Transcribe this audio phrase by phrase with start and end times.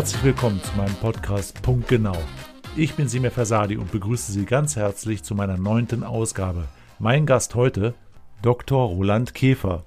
[0.00, 2.16] Herzlich willkommen zu meinem Podcast Punkt Genau.
[2.74, 6.66] Ich bin Simir Versadi und begrüße Sie ganz herzlich zu meiner neunten Ausgabe.
[6.98, 7.92] Mein Gast heute,
[8.40, 8.82] Dr.
[8.88, 9.84] Roland Käfer.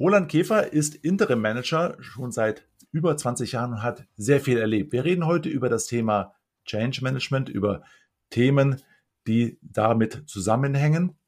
[0.00, 4.92] Roland Käfer ist Interim Manager schon seit über 20 Jahren und hat sehr viel erlebt.
[4.94, 7.82] Wir reden heute über das Thema Change Management, über
[8.30, 8.80] Themen,
[9.26, 11.18] die damit zusammenhängen.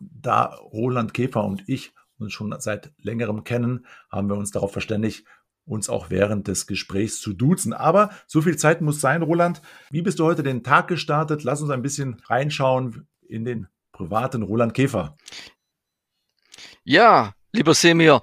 [0.00, 5.24] Da Roland Käfer und ich uns schon seit längerem kennen, haben wir uns darauf verständigt,
[5.68, 7.72] uns auch während des Gesprächs zu duzen.
[7.72, 9.62] Aber so viel Zeit muss sein, Roland.
[9.90, 11.44] Wie bist du heute den Tag gestartet?
[11.44, 15.16] Lass uns ein bisschen reinschauen in den privaten Roland Käfer.
[16.84, 18.22] Ja, lieber Semir,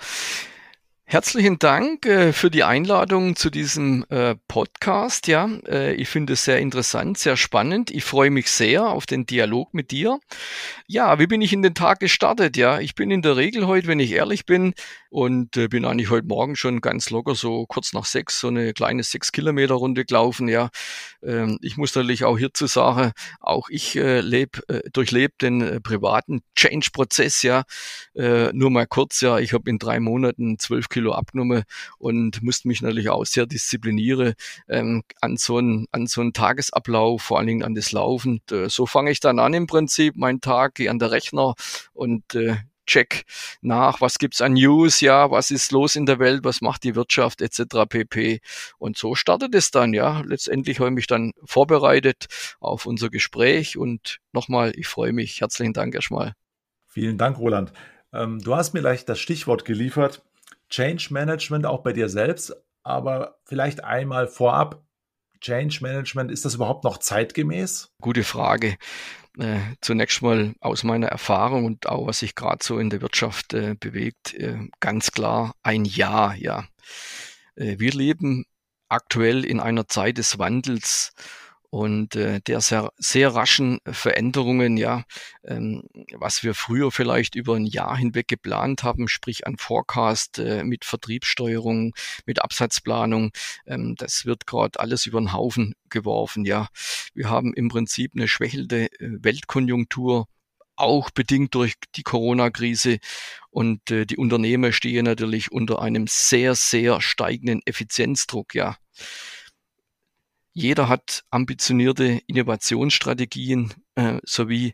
[1.07, 5.27] Herzlichen Dank äh, für die Einladung zu diesem äh, Podcast.
[5.27, 7.91] Ja, äh, ich finde es sehr interessant, sehr spannend.
[7.91, 10.19] Ich freue mich sehr auf den Dialog mit dir.
[10.87, 12.57] Ja, wie bin ich in den Tag gestartet?
[12.57, 14.73] Ja, ich bin in der Regel heute, wenn ich ehrlich bin,
[15.15, 18.73] und äh, bin eigentlich heute Morgen schon ganz locker so kurz nach sechs so eine
[18.73, 20.49] kleine sechs Kilometer Runde gelaufen.
[20.49, 20.71] Ja,
[21.23, 25.79] ähm, ich muss natürlich auch hierzu sagen, auch ich äh, lebe äh, durchlebe den äh,
[25.79, 27.43] privaten Change-Prozess.
[27.43, 27.63] Ja,
[28.13, 29.21] äh, nur mal kurz.
[29.21, 31.63] Ja, ich habe in drei Monaten zwölf Kilo abgenommen
[31.97, 34.33] und musste mich natürlich auch sehr disziplinieren
[34.67, 38.41] ähm, an so einen an so einen Tagesablauf, vor allen Dingen an das Laufen.
[38.49, 41.55] Und, äh, so fange ich dann an im Prinzip meinen Tag, gehe an der Rechner
[41.93, 43.23] und äh, check
[43.61, 46.95] nach, was gibt's an News, ja, was ist los in der Welt, was macht die
[46.95, 47.85] Wirtschaft etc.
[47.87, 48.39] pp.
[48.77, 50.21] Und so startet es dann, ja.
[50.21, 52.27] Letztendlich habe ich mich dann vorbereitet
[52.59, 55.41] auf unser Gespräch und nochmal, ich freue mich.
[55.41, 56.33] Herzlichen Dank erstmal.
[56.85, 57.73] Vielen Dank, Roland.
[58.13, 60.23] Ähm, du hast mir gleich das Stichwort geliefert,
[60.69, 64.83] Change Management auch bei dir selbst, aber vielleicht einmal vorab,
[65.41, 67.89] Change Management, ist das überhaupt noch zeitgemäß?
[68.01, 68.77] Gute Frage.
[69.37, 73.53] Äh, zunächst mal aus meiner Erfahrung und auch was sich gerade so in der Wirtschaft
[73.53, 76.65] äh, bewegt, äh, ganz klar ein Ja, ja.
[77.55, 78.45] Äh, wir leben
[78.87, 81.13] aktuell in einer Zeit des Wandels
[81.69, 85.03] und äh, der sehr, sehr raschen Veränderungen, ja,
[85.43, 85.83] ähm,
[86.13, 90.85] was wir früher vielleicht über ein Jahr hinweg geplant haben, sprich an Forecast äh, mit
[90.85, 91.93] Vertriebssteuerung,
[92.25, 93.31] mit Absatzplanung,
[93.65, 96.67] ähm, das wird gerade alles über den Haufen geworfen, ja.
[97.13, 100.27] Wir haben im Prinzip eine schwächelnde äh, Weltkonjunktur,
[100.75, 102.99] auch bedingt durch die Corona-Krise.
[103.49, 108.77] Und äh, die Unternehmen stehen natürlich unter einem sehr, sehr steigenden Effizienzdruck, ja.
[110.57, 114.73] Jeder hat ambitionierte Innovationsstrategien äh, sowie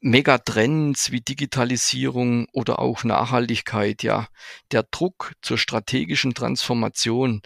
[0.00, 4.26] Megatrends wie Digitalisierung oder auch Nachhaltigkeit, ja.
[4.72, 7.42] Der Druck zur strategischen Transformation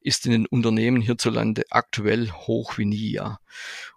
[0.00, 3.38] ist in den Unternehmen hierzulande aktuell hoch wie nie, ja.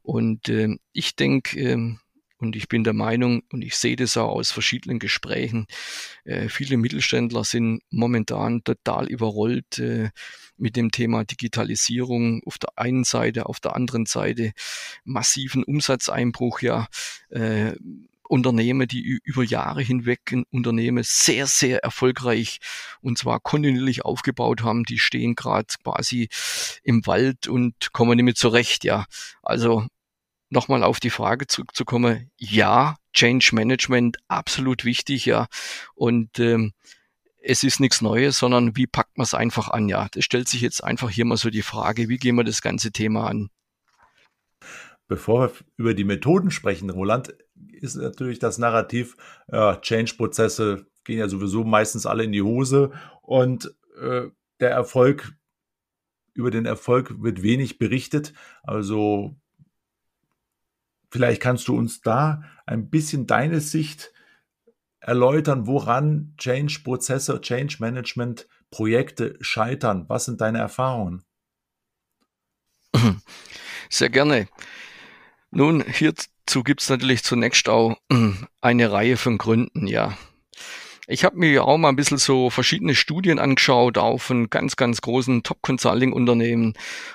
[0.01, 1.95] Und äh, ich denke, äh,
[2.37, 5.67] und ich bin der Meinung, und ich sehe das auch aus verschiedenen Gesprächen,
[6.25, 10.09] äh, viele Mittelständler sind momentan total überrollt äh,
[10.57, 14.51] mit dem Thema Digitalisierung auf der einen Seite, auf der anderen Seite
[15.03, 16.87] massiven Umsatzeinbruch, ja.
[17.29, 17.73] Äh,
[18.27, 22.59] Unternehmen, die über Jahre hinweg ein Unternehmen sehr, sehr erfolgreich
[23.01, 26.29] und zwar kontinuierlich aufgebaut haben, die stehen gerade quasi
[26.83, 29.05] im Wald und kommen nicht mehr zurecht, ja.
[29.43, 29.85] Also
[30.55, 35.47] nochmal auf die Frage zurückzukommen, ja, Change Management absolut wichtig, ja.
[35.93, 36.73] Und ähm,
[37.41, 40.07] es ist nichts Neues, sondern wie packt man es einfach an, ja.
[40.11, 42.91] Das stellt sich jetzt einfach hier mal so die Frage, wie gehen wir das ganze
[42.91, 43.49] Thema an?
[45.07, 47.35] Bevor wir über die Methoden sprechen, Roland,
[47.71, 49.15] ist natürlich das Narrativ,
[49.47, 54.23] äh, Change-Prozesse gehen ja sowieso meistens alle in die Hose und äh,
[54.59, 55.33] der Erfolg,
[56.33, 58.33] über den Erfolg wird wenig berichtet.
[58.63, 59.35] Also
[61.15, 64.11] Vielleicht kannst du uns da ein bisschen deine Sicht
[64.99, 70.09] erläutern, woran Change-Prozesse, Change-Management-Projekte scheitern.
[70.09, 71.23] Was sind deine Erfahrungen?
[73.89, 74.49] Sehr gerne.
[75.51, 77.95] Nun, hierzu gibt es natürlich zunächst auch
[78.59, 80.17] eine Reihe von Gründen, ja.
[81.07, 84.99] Ich habe mir auch mal ein bisschen so verschiedene Studien angeschaut, auch von ganz, ganz
[84.99, 86.73] großen Top-Consulting-Unternehmen.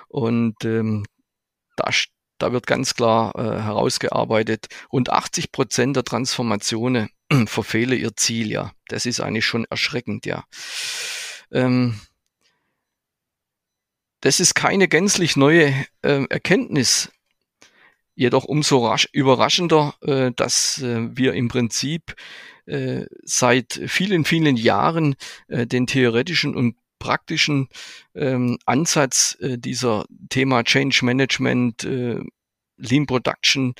[0.09, 1.05] Und ähm,
[1.77, 1.91] da
[2.43, 7.11] da wird ganz klar äh, herausgearbeitet, rund 80 Prozent der Transformationen
[7.47, 8.73] verfehlen ihr Ziel, ja.
[8.89, 10.45] Das ist eigentlich schon erschreckend, ja.
[11.53, 12.01] Ähm,
[14.21, 17.11] das ist keine gänzlich neue äh, Erkenntnis.
[18.15, 22.15] Jedoch umso rasch, überraschender, äh, dass äh, wir im Prinzip
[22.67, 25.17] äh, seit vielen, vielen Jahren
[25.49, 27.69] äh, den theoretischen und praktischen
[28.15, 32.21] ähm, Ansatz äh, dieser Thema Change Management äh,
[32.77, 33.75] Lean Production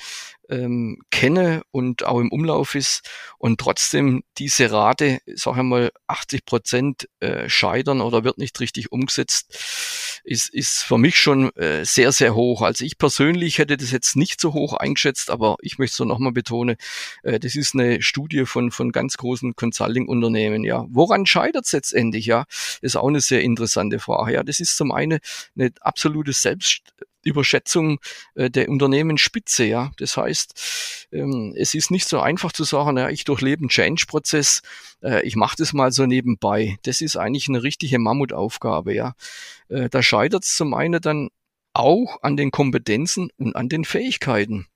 [0.51, 6.45] ähm, kenne und auch im Umlauf ist und trotzdem diese Rate, sag ich mal, 80
[6.45, 12.11] Prozent äh, scheitern oder wird nicht richtig umgesetzt, ist, ist für mich schon äh, sehr,
[12.11, 12.61] sehr hoch.
[12.61, 16.05] Also ich persönlich hätte das jetzt nicht so hoch eingeschätzt, aber ich möchte es so
[16.05, 16.75] nochmal betonen,
[17.23, 20.63] äh, das ist eine Studie von, von ganz großen Consulting-Unternehmen.
[20.63, 22.25] Ja, Woran scheitert es letztendlich?
[22.25, 22.45] Ja,
[22.81, 24.33] ist auch eine sehr interessante Frage.
[24.33, 25.19] Ja, das ist zum einen
[25.55, 27.99] eine absolute Selbst Überschätzung
[28.35, 29.65] äh, der Unternehmensspitze.
[29.65, 33.69] Ja, das heißt, ähm, es ist nicht so einfach zu sagen, ja, ich durchlebe einen
[33.69, 34.61] Change-Prozess,
[35.03, 36.77] äh, ich mache das mal so nebenbei.
[36.83, 38.93] Das ist eigentlich eine richtige Mammutaufgabe.
[38.93, 39.13] Ja,
[39.69, 41.29] äh, da scheitert es zum einen dann
[41.73, 44.67] auch an den Kompetenzen und an den Fähigkeiten.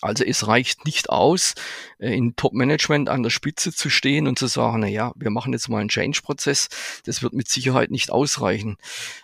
[0.00, 1.54] Also es reicht nicht aus,
[1.98, 5.52] äh, in Top-Management an der Spitze zu stehen und zu sagen, na ja, wir machen
[5.52, 6.68] jetzt mal einen Change-Prozess.
[7.04, 8.76] Das wird mit Sicherheit nicht ausreichen.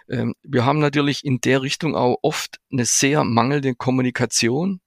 [0.08, 4.80] Ähm, wir haben natürlich in der Richtung auch oft eine sehr mangelnde Kommunikation.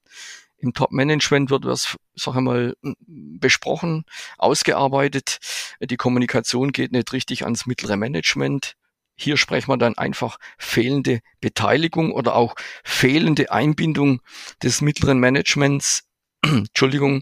[0.58, 2.76] Im Top-Management wird was, sag ich mal,
[3.08, 4.06] besprochen,
[4.38, 5.40] ausgearbeitet.
[5.82, 8.76] Die Kommunikation geht nicht richtig ans mittlere Management.
[9.22, 14.22] Hier sprechen wir dann einfach fehlende Beteiligung oder auch fehlende Einbindung
[14.64, 16.04] des mittleren Managements.
[16.44, 17.22] Entschuldigung.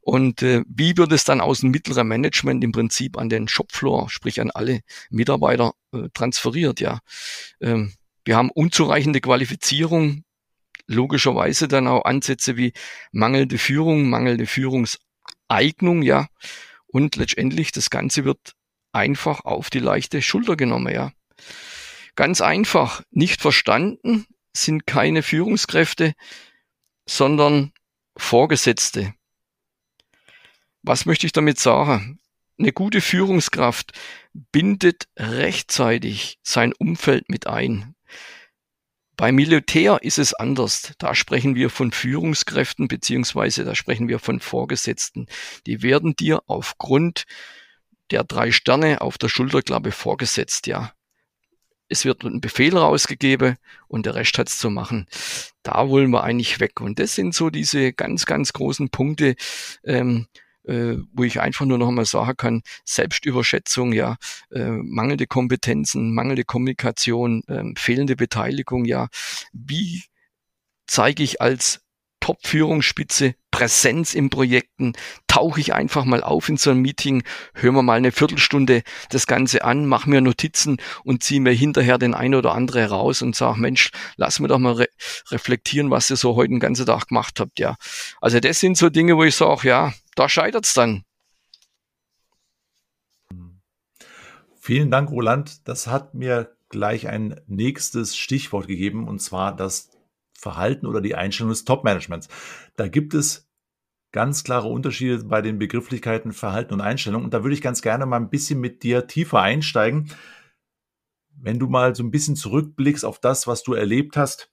[0.00, 4.10] Und äh, wie wird es dann aus dem mittleren Management im Prinzip an den Shopfloor,
[4.10, 4.80] sprich an alle
[5.10, 6.80] Mitarbeiter äh, transferiert?
[6.80, 7.00] Ja,
[7.60, 7.92] ähm,
[8.24, 10.24] wir haben unzureichende Qualifizierung,
[10.86, 12.72] logischerweise dann auch Ansätze wie
[13.12, 16.26] mangelnde Führung, mangelnde Führungseignung, ja.
[16.86, 18.54] Und letztendlich das Ganze wird
[18.92, 21.12] einfach auf die leichte Schulter genommen, ja.
[22.18, 26.14] Ganz einfach, nicht verstanden sind keine Führungskräfte,
[27.08, 27.72] sondern
[28.16, 29.14] Vorgesetzte.
[30.82, 32.18] Was möchte ich damit sagen?
[32.58, 33.92] Eine gute Führungskraft
[34.32, 37.94] bindet rechtzeitig sein Umfeld mit ein.
[39.16, 40.94] Beim Militär ist es anders.
[40.98, 45.26] Da sprechen wir von Führungskräften beziehungsweise da sprechen wir von Vorgesetzten.
[45.66, 47.24] Die werden dir aufgrund
[48.10, 50.92] der drei Sterne auf der Schulterklappe vorgesetzt, ja
[51.88, 53.56] es wird ein Befehl rausgegeben
[53.88, 55.06] und der Rest hat's zu machen.
[55.62, 56.80] Da wollen wir eigentlich weg.
[56.80, 59.36] Und das sind so diese ganz, ganz großen Punkte,
[59.84, 60.26] ähm,
[60.64, 64.16] äh, wo ich einfach nur noch mal sagen kann, Selbstüberschätzung, ja,
[64.50, 69.08] äh, mangelnde Kompetenzen, mangelnde Kommunikation, äh, fehlende Beteiligung, ja.
[69.52, 70.04] Wie
[70.86, 71.80] zeige ich als
[72.28, 74.92] Top-Führungsspitze, Präsenz in Projekten,
[75.28, 77.22] tauche ich einfach mal auf in so ein Meeting,
[77.54, 81.96] hören wir mal eine Viertelstunde das Ganze an, mach mir Notizen und ziehe mir hinterher
[81.96, 84.88] den ein oder andere raus und sag, Mensch, lass mir doch mal re
[85.30, 87.76] reflektieren, was ihr so heute den ganzen Tag gemacht habt, ja.
[88.20, 91.04] Also das sind so Dinge, wo ich sage, ja, da scheitert's dann.
[94.60, 95.66] Vielen Dank, Roland.
[95.66, 99.97] Das hat mir gleich ein nächstes Stichwort gegeben, und zwar das
[100.38, 102.28] Verhalten oder die Einstellung des Top-Managements.
[102.76, 103.48] Da gibt es
[104.12, 107.24] ganz klare Unterschiede bei den Begrifflichkeiten Verhalten und Einstellung.
[107.24, 110.12] Und da würde ich ganz gerne mal ein bisschen mit dir tiefer einsteigen.
[111.30, 114.50] Wenn du mal so ein bisschen zurückblickst auf das, was du erlebt hast,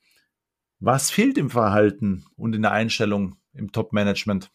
[0.80, 4.52] was fehlt im Verhalten und in der Einstellung im Top-Management?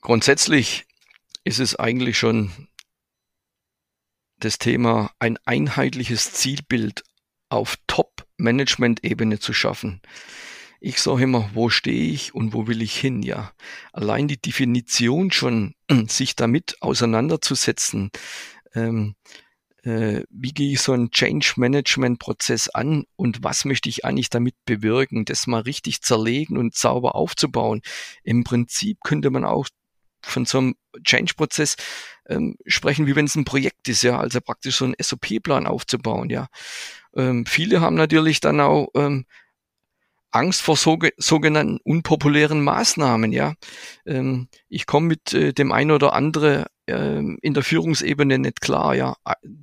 [0.00, 0.86] Grundsätzlich
[1.44, 2.68] ist es eigentlich schon
[4.38, 7.02] das Thema ein einheitliches Zielbild
[7.54, 10.00] auf Top-Management-Ebene zu schaffen.
[10.80, 13.52] Ich sage immer, wo stehe ich und wo will ich hin, ja.
[13.92, 15.74] Allein die Definition schon,
[16.08, 18.10] sich damit auseinanderzusetzen,
[18.74, 19.14] ähm,
[19.84, 25.24] äh, wie gehe ich so einen Change-Management-Prozess an und was möchte ich eigentlich damit bewirken,
[25.24, 27.80] das mal richtig zerlegen und sauber aufzubauen.
[28.22, 29.68] Im Prinzip könnte man auch
[30.22, 31.76] von so einem Change-Prozess
[32.28, 36.30] ähm, sprechen, wie wenn es ein Projekt ist, ja, also praktisch so einen SOP-Plan aufzubauen,
[36.30, 36.48] ja.
[37.16, 39.24] Ähm, viele haben natürlich dann auch ähm,
[40.34, 43.54] Angst vor so, sogenannten unpopulären Maßnahmen, ja.
[44.04, 48.94] Ähm, ich komme mit äh, dem einen oder andere ähm, in der Führungsebene nicht klar,
[48.94, 49.14] ja,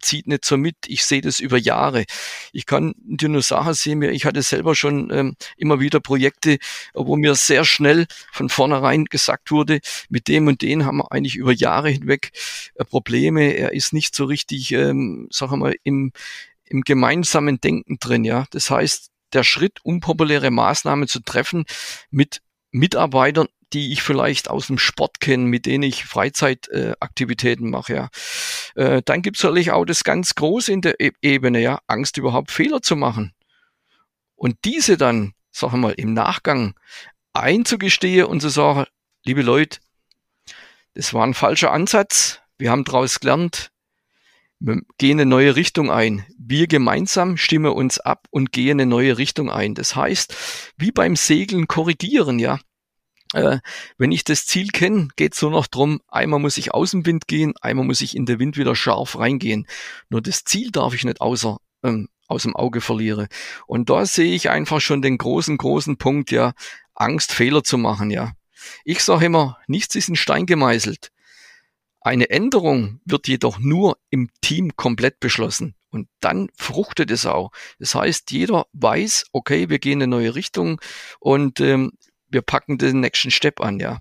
[0.02, 0.76] zieht nicht so mit.
[0.88, 2.06] Ich sehe das über Jahre.
[2.54, 6.58] Ich kann dir nur sagen, sehen ich hatte selber schon ähm, immer wieder Projekte,
[6.94, 11.36] wo mir sehr schnell von vornherein gesagt wurde, mit dem und dem haben wir eigentlich
[11.36, 12.32] über Jahre hinweg
[12.76, 13.54] äh, Probleme.
[13.54, 16.14] Er ist nicht so richtig, ähm, sagen mal, im,
[16.72, 18.46] im gemeinsamen Denken drin, ja.
[18.52, 21.66] Das heißt, der Schritt, unpopuläre Maßnahmen zu treffen
[22.10, 27.94] mit Mitarbeitern, die ich vielleicht aus dem Sport kenne, mit denen ich Freizeitaktivitäten äh, mache,
[27.94, 28.10] ja.
[28.76, 32.18] Äh, dann gibt es natürlich auch das ganz Große in der e Ebene, ja, Angst
[32.18, 33.34] überhaupt Fehler zu machen.
[34.36, 36.74] Und diese dann, sagen wir mal, im Nachgang
[37.34, 38.86] einzugestehen und zu sagen,
[39.26, 39.80] liebe Leute,
[40.94, 43.71] das war ein falscher Ansatz, wir haben daraus gelernt,
[44.98, 46.26] gehen eine neue Richtung ein.
[46.38, 49.74] Wir gemeinsam stimmen uns ab und gehen eine neue Richtung ein.
[49.76, 50.36] Das heißt,
[50.78, 52.60] wie beim Segeln korrigieren, ja.
[53.34, 53.60] Äh,
[53.98, 56.02] wenn ich das Ziel kenne, geht es nur noch drum.
[56.08, 59.18] einmal muss ich aus dem Wind gehen, einmal muss ich in den Wind wieder scharf
[59.18, 59.68] reingehen.
[60.10, 63.28] Nur das Ziel darf ich nicht außer, ähm, aus dem Auge verlieren.
[63.68, 66.54] Und da sehe ich einfach schon den großen, großen Punkt, ja,
[66.94, 68.34] Angst, Fehler zu machen, ja.
[68.84, 71.12] Ich sage immer, nichts ist in Stein gemeißelt.
[72.02, 75.76] Eine Änderung wird jedoch nur im Team komplett beschlossen.
[75.92, 77.52] Und dann fruchtet es auch.
[77.80, 80.82] Das heißt, jeder weiß, okay, wir gehen in eine neue Richtung
[81.20, 81.92] und ähm,
[82.30, 84.00] wir packen den nächsten Step an, ja.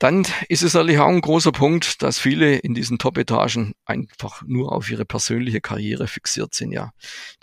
[0.00, 4.72] Dann ist es natürlich auch ein großer Punkt, dass viele in diesen Top-Etagen einfach nur
[4.72, 6.90] auf ihre persönliche Karriere fixiert sind, ja.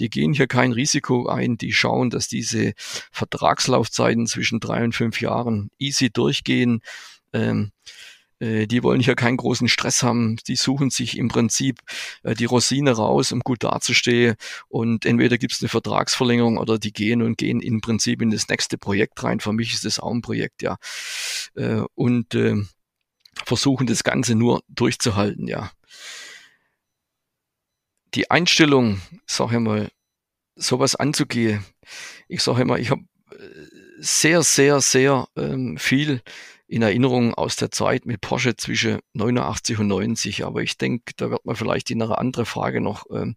[0.02, 2.74] Die gehen hier kein Risiko ein, die schauen, dass diese
[3.14, 6.82] Vertragslaufzeiten zwischen drei und fünf Jahren easy durchgehen.
[7.32, 7.79] Ähm, äh,
[8.40, 10.38] die wollen hier keinen großen Stress haben.
[10.48, 11.80] Die suchen sich im Prinzip
[12.24, 14.36] äh, die Rosine raus, um gut dazustehen.
[14.68, 18.48] Und entweder gibt es eine Vertragsverlängerung oder die gehen und gehen im Prinzip in das
[18.48, 19.40] nächste Projekt rein.
[19.40, 20.78] Für mich ist das auch ein Projekt, ja.
[21.56, 22.36] Äh, und
[23.46, 25.72] versuchen das Ganze nur durchzuhalten, ja.
[28.16, 29.90] Die Einstellung, sag ich mal,
[30.56, 31.64] sowas anzugehen.
[32.28, 33.04] Ich sage immer, ich habe
[34.00, 36.22] sehr, sehr, sehr ähm, viel
[36.70, 40.46] in Erinnerung aus der Zeit mit Porsche zwischen 89 und 90.
[40.46, 43.34] Aber ich denke, da wird man vielleicht in einer anderen Frage noch ähm,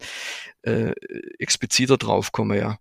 [0.62, 0.92] äh,
[1.38, 2.78] expliziter drauf kommen, ja.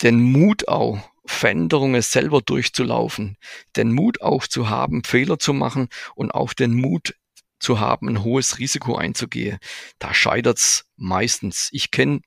[0.00, 3.36] Den Mut auch, Veränderungen selber durchzulaufen,
[3.76, 7.14] den Mut auch zu haben, Fehler zu machen und auch den Mut
[7.58, 9.58] zu haben, ein hohes Risiko einzugehen.
[9.98, 11.68] Da scheitert's meistens.
[11.72, 12.20] Ich kenne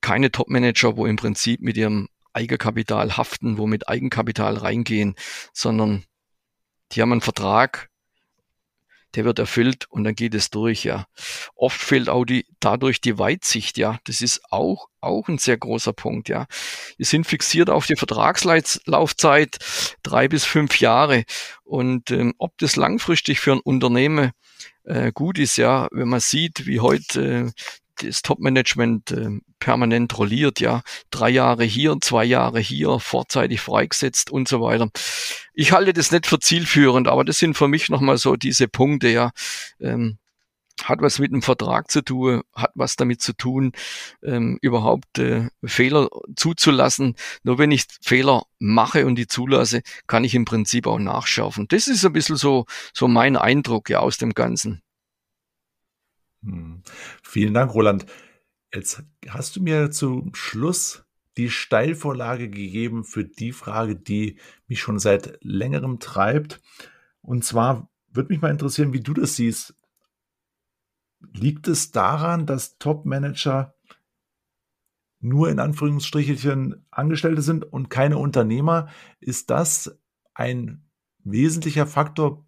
[0.00, 5.14] keine Top-Manager, wo im Prinzip mit ihrem Eigenkapital haften, wo mit Eigenkapital reingehen,
[5.52, 6.04] sondern
[6.92, 7.88] die haben einen Vertrag,
[9.14, 11.06] der wird erfüllt und dann geht es durch, ja.
[11.54, 13.98] Oft fehlt auch die, dadurch die Weitsicht, ja.
[14.04, 16.46] Das ist auch, auch ein sehr großer Punkt, ja.
[16.98, 19.58] Wir sind fixiert auf die Vertragslaufzeit
[20.02, 21.24] drei bis fünf Jahre
[21.64, 24.32] und ähm, ob das langfristig für ein Unternehmen
[24.84, 27.50] äh, gut ist, ja, wenn man sieht, wie heute äh,
[28.02, 34.48] das Top-Management äh, permanent rolliert, ja, drei Jahre hier, zwei Jahre hier, vorzeitig freigesetzt und
[34.48, 34.90] so weiter.
[35.54, 39.08] Ich halte das nicht für zielführend, aber das sind für mich nochmal so diese Punkte,
[39.08, 39.30] ja.
[39.80, 40.18] Ähm,
[40.84, 43.72] hat was mit dem Vertrag zu tun, hat was damit zu tun,
[44.22, 47.14] ähm, überhaupt äh, Fehler zuzulassen.
[47.42, 51.66] Nur wenn ich Fehler mache und die zulasse, kann ich im Prinzip auch nachschärfen.
[51.68, 54.82] Das ist ein bisschen so, so mein Eindruck ja aus dem Ganzen.
[56.46, 56.82] Hm.
[57.22, 58.06] Vielen Dank, Roland.
[58.72, 61.04] Jetzt hast du mir zum Schluss
[61.36, 64.38] die Steilvorlage gegeben für die Frage, die
[64.68, 66.62] mich schon seit längerem treibt.
[67.20, 69.74] Und zwar würde mich mal interessieren, wie du das siehst.
[71.32, 73.74] Liegt es daran, dass Top-Manager
[75.20, 78.88] nur in Anführungsstrichelchen Angestellte sind und keine Unternehmer?
[79.20, 79.98] Ist das
[80.32, 80.88] ein
[81.24, 82.45] wesentlicher Faktor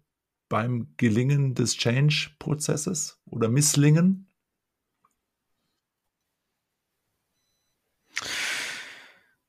[0.49, 4.29] beim Gelingen des Change-Prozesses oder Misslingen?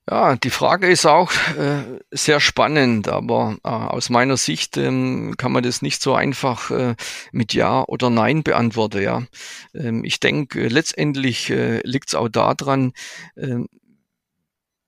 [0.09, 5.53] Ja, die Frage ist auch äh, sehr spannend, aber äh, aus meiner Sicht ähm, kann
[5.53, 6.97] man das nicht so einfach äh,
[7.31, 9.03] mit Ja oder Nein beantworten.
[9.03, 9.23] Ja,
[9.73, 12.93] ähm, ich denke, letztendlich äh, liegt es auch daran,
[13.37, 13.69] ähm,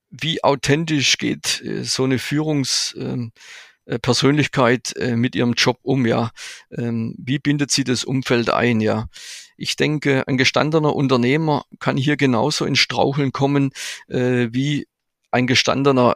[0.09, 6.05] wie authentisch geht äh, so eine Führungs ähm, äh, Persönlichkeit äh, mit ihrem Job um,
[6.05, 6.31] ja?
[6.71, 9.07] Ähm, wie bindet sie das Umfeld ein, ja?
[9.57, 13.71] Ich denke, ein gestandener Unternehmer kann hier genauso in Straucheln kommen
[14.07, 14.87] äh, wie
[15.33, 16.13] ein gestandener,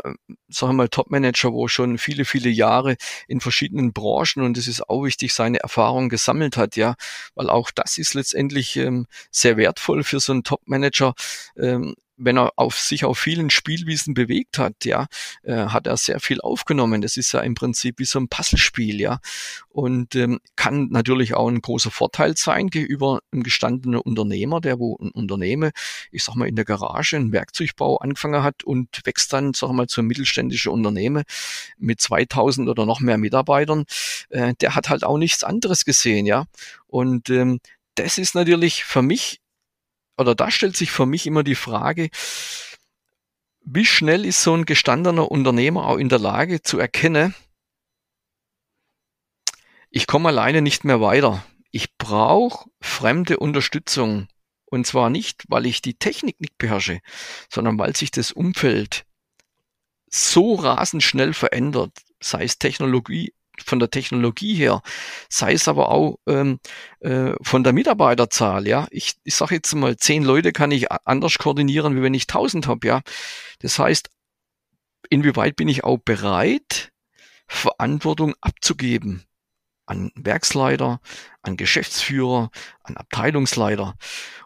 [0.47, 2.97] sagen wir mal, Topmanager, wo schon viele, viele Jahre
[3.27, 6.93] in verschiedenen Branchen und es ist auch wichtig, seine Erfahrungen gesammelt hat, ja,
[7.33, 11.15] weil auch das ist letztendlich ähm, sehr wertvoll für so einen Topmanager,
[11.57, 15.05] ähm, wenn er auf sich auf vielen Spielwiesen bewegt hat, ja,
[15.43, 17.01] äh, hat er sehr viel aufgenommen.
[17.01, 19.19] Das ist ja im Prinzip wie so ein Puzzlespiel, ja.
[19.69, 24.97] Und ähm, kann natürlich auch ein großer Vorteil sein gegenüber einem gestandenen Unternehmer, der wo
[24.97, 25.71] ein Unternehmen,
[26.11, 29.87] ich sag mal, in der Garage einen Werkzeugbau angefangen hat und wächst dann, sag mal,
[29.87, 31.23] zum mittelständischen Unternehmen
[31.77, 33.85] mit 2000 oder noch mehr Mitarbeitern.
[34.29, 36.45] Äh, der hat halt auch nichts anderes gesehen, ja.
[36.87, 37.59] Und ähm,
[37.95, 39.39] das ist natürlich für mich
[40.17, 42.09] oder da stellt sich für mich immer die Frage,
[43.61, 47.35] wie schnell ist so ein gestandener Unternehmer auch in der Lage zu erkennen,
[49.89, 51.43] ich komme alleine nicht mehr weiter.
[51.71, 54.27] Ich brauche fremde Unterstützung.
[54.65, 56.99] Und zwar nicht, weil ich die Technik nicht beherrsche,
[57.49, 59.05] sondern weil sich das Umfeld
[60.09, 63.33] so rasend schnell verändert, sei es Technologie,
[63.63, 64.81] von der Technologie her,
[65.29, 66.59] sei es aber auch ähm,
[66.99, 68.67] äh, von der Mitarbeiterzahl.
[68.67, 72.27] Ja, ich, ich sage jetzt mal, zehn Leute kann ich anders koordinieren, wie wenn ich
[72.27, 72.87] tausend habe.
[72.87, 73.01] Ja,
[73.59, 74.09] das heißt,
[75.09, 76.91] inwieweit bin ich auch bereit,
[77.47, 79.23] Verantwortung abzugeben
[79.87, 80.99] an Werksleiter,
[81.41, 82.51] an Geschäftsführer,
[82.83, 83.95] an Abteilungsleiter.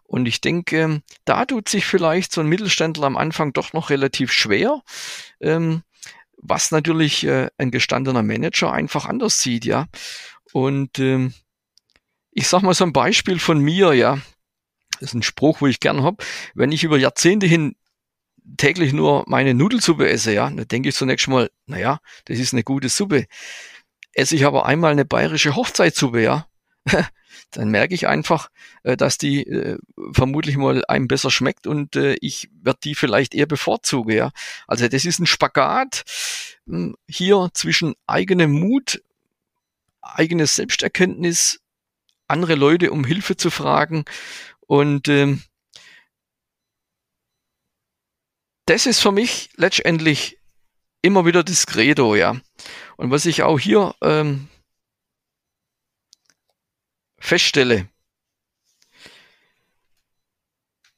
[0.03, 4.31] Und ich denke, da tut sich vielleicht so ein Mittelständler am Anfang doch noch relativ
[4.31, 4.81] schwer,
[5.39, 5.83] ähm,
[6.41, 9.85] was natürlich äh, ein gestandener Manager einfach anders sieht, ja.
[10.51, 11.33] Und ähm,
[12.31, 14.17] ich sag mal so ein Beispiel von mir, ja.
[14.99, 16.23] Das ist ein Spruch, wo ich gern hab.
[16.53, 17.75] Wenn ich über Jahrzehnte hin
[18.57, 22.63] täglich nur meine Nudelsuppe esse, ja, dann denke ich zunächst mal, naja, das ist eine
[22.63, 23.27] gute Suppe.
[24.13, 26.47] Esse ich aber einmal eine bayerische Hochzeitssuppe, ja,
[27.51, 28.49] dann merke ich einfach,
[28.83, 29.77] äh, dass die äh,
[30.13, 34.31] vermutlich mal einem besser schmeckt und äh, ich werde die vielleicht eher bevorzuge, ja.
[34.67, 36.03] Also das ist ein Spagat
[36.65, 39.01] hm, hier zwischen eigenem Mut,
[40.01, 41.59] eigenes Selbsterkenntnis,
[42.27, 44.05] andere Leute um Hilfe zu fragen
[44.61, 45.43] und ähm,
[48.65, 50.37] das ist für mich letztendlich
[51.01, 52.39] immer wieder das Credo, ja.
[52.95, 54.47] Und was ich auch hier ähm,
[57.21, 57.87] feststelle,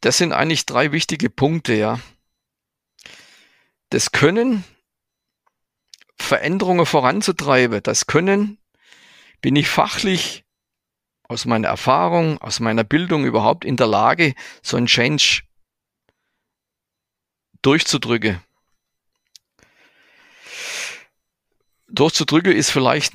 [0.02, 2.00] das sind eigentlich drei wichtige Punkte, ja.
[3.90, 4.64] Das Können,
[6.18, 8.58] Veränderungen voranzutreiben, das Können,
[9.42, 10.44] bin ich fachlich
[11.24, 15.44] aus meiner Erfahrung, aus meiner Bildung überhaupt in der Lage, so ein Change
[17.62, 18.42] durchzudrücken.
[21.88, 23.14] Durchzudrücken ist vielleicht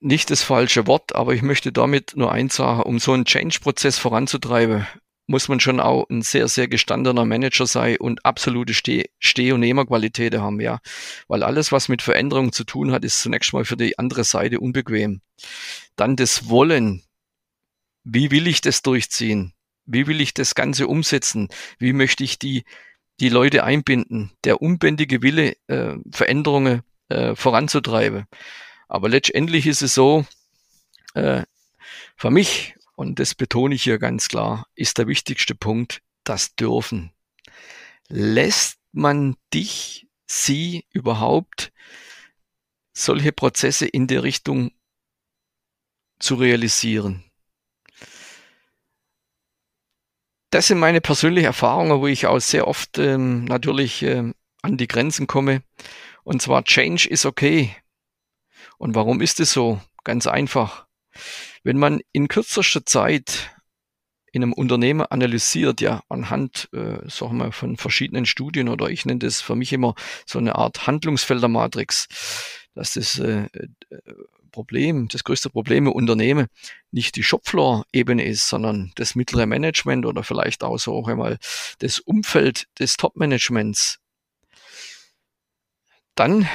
[0.00, 3.98] nicht das falsche Wort, aber ich möchte damit nur eins sagen, um so einen Change-Prozess
[3.98, 4.86] voranzutreiben,
[5.26, 9.60] muss man schon auch ein sehr, sehr gestandener Manager sein und absolute Steh-, Steh und
[9.60, 10.80] Nehmerqualität haben, ja.
[11.28, 14.58] Weil alles, was mit Veränderung zu tun hat, ist zunächst mal für die andere Seite
[14.58, 15.20] unbequem.
[15.94, 17.04] Dann das Wollen.
[18.02, 19.52] Wie will ich das durchziehen?
[19.86, 21.48] Wie will ich das Ganze umsetzen?
[21.78, 22.64] Wie möchte ich die
[23.20, 28.24] die Leute einbinden, der unbändige Wille, äh, Veränderungen äh, voranzutreiben.
[28.90, 30.26] Aber letztendlich ist es so,
[31.14, 31.44] äh,
[32.16, 37.12] für mich, und das betone ich hier ganz klar, ist der wichtigste Punkt das Dürfen.
[38.08, 41.72] Lässt man dich, sie überhaupt
[42.92, 44.72] solche Prozesse in der Richtung
[46.18, 47.30] zu realisieren?
[50.50, 54.88] das sind meine persönlichen Erfahrungen, wo ich auch sehr oft ähm, natürlich ähm, an die
[54.88, 55.62] Grenzen komme.
[56.24, 57.76] Und zwar Change is okay.
[58.80, 59.78] Und warum ist es so?
[60.04, 60.86] Ganz einfach.
[61.62, 63.50] Wenn man in kürzester Zeit
[64.32, 69.18] in einem Unternehmen analysiert, ja, anhand, äh, sagen wir, von verschiedenen Studien oder ich nenne
[69.18, 72.08] das für mich immer so eine Art Handlungsfeldermatrix,
[72.74, 73.48] dass das äh,
[74.50, 76.46] Problem, das größte Problem im Unternehmen
[76.90, 81.38] nicht die Shopfloor-Ebene ist, sondern das mittlere Management oder vielleicht auch so auch einmal
[81.80, 83.98] das Umfeld des Top-Managements,
[86.14, 86.48] dann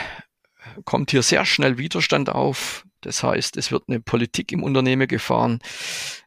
[0.84, 2.86] kommt hier sehr schnell Widerstand auf.
[3.02, 5.60] Das heißt, es wird eine Politik im Unternehmen gefahren,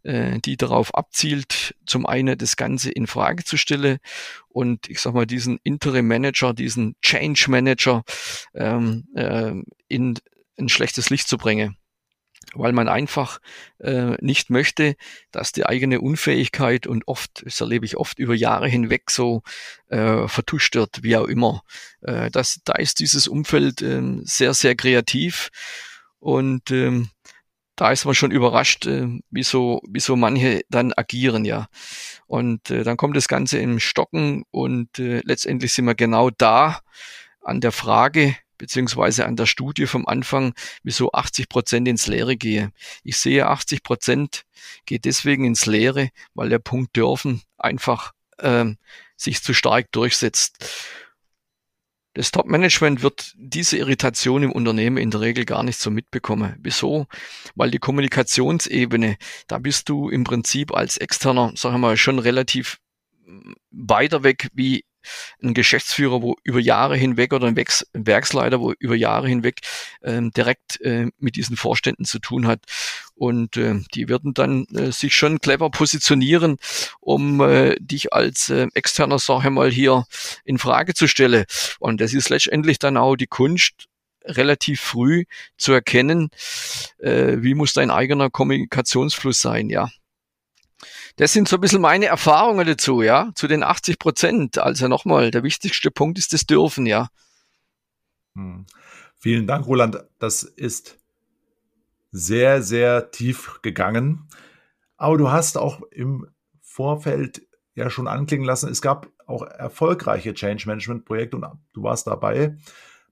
[0.05, 3.99] äh, die darauf abzielt, zum einen das Ganze in Frage zu stellen
[4.49, 8.05] und ich sag mal diesen Interim Manager, diesen Change Manager
[8.55, 9.55] ähm, äh,
[9.89, 10.19] in
[10.57, 11.77] ein schlechtes Licht zu bringen
[12.55, 13.41] weil man einfach
[13.79, 14.97] äh, nicht möchte,
[15.31, 19.43] dass die eigene Unfähigkeit und oft, das erlebe ich oft über Jahre hinweg so
[19.89, 21.63] äh, vertuscht wird, wie auch immer.
[22.01, 25.51] Äh, das, da ist dieses Umfeld äh, sehr, sehr kreativ
[26.19, 27.11] und ähm,
[27.79, 31.69] da ist man schon überrascht, äh, wieso, wieso manche dann agieren, ja.
[32.27, 36.81] Und äh, dann kommt das Ganze im Stocken und äh, letztendlich sind wir genau da
[37.41, 42.73] an der Frage, beziehungsweise an der Studie vom Anfang, wieso 80 Prozent ins Leere gehe.
[43.05, 44.43] Ich sehe 80 Prozent
[44.85, 48.77] geht deswegen ins Leere, weil der Punkt dürfen einfach ähm,
[49.17, 50.65] sich zu stark durchsetzt.
[52.15, 56.57] Das Top-Management wird diese Irritation im Unternehmen in der Regel gar nicht so mitbekommen.
[56.59, 57.07] Wieso?
[57.55, 59.17] Weil die Kommunikationsebene,
[59.47, 62.81] da bist du im Prinzip als Externer, sagen wir mal, schon relativ
[63.71, 64.85] weiter weg wie
[65.43, 69.61] ein Geschäftsführer, wo über Jahre hinweg oder ein, Werksleiter, wo über Jahre hinweg
[70.03, 72.61] ähm, direkt äh, mit diesen Vorständen zu tun hat.
[73.15, 76.57] Und äh, die werden dann äh, sich schon clever positionieren,
[77.01, 80.05] um äh, dich als äh, externer Sache mal hier
[80.45, 81.45] in Frage zu stellen.
[81.79, 83.89] Und das ist letztendlich dann auch die Kunst,
[84.29, 85.25] relativ früh
[85.57, 86.31] zu erkennen,
[86.99, 89.89] äh, wie muss dein eigener Kommunikationsfluss sein, ja.
[91.19, 94.59] Das sind so ein bisschen meine Erfahrungen dazu, ja, zu den 80 Prozent.
[94.59, 97.09] Also nochmal, der wichtigste Punkt ist das Dürfen, ja.
[98.37, 98.67] Hm.
[99.19, 100.05] Vielen Dank, Roland.
[100.21, 100.97] Das ist
[102.13, 104.29] sehr, sehr tief gegangen.
[104.97, 106.29] Aber du hast auch im
[106.61, 107.43] Vorfeld
[107.75, 112.57] ja schon anklingen lassen, es gab auch erfolgreiche Change Management Projekte und du warst dabei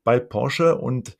[0.05, 1.19] bei Porsche und